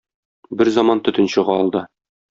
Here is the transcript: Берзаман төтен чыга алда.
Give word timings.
Берзаман 0.61 1.03
төтен 1.09 1.31
чыга 1.35 1.63
алда. 1.63 1.89